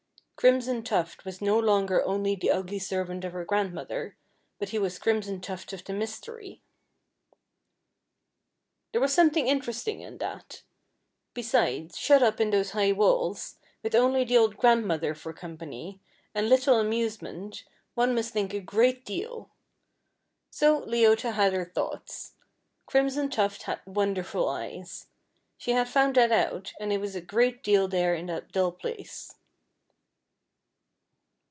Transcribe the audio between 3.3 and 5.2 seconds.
her grandmother, but he was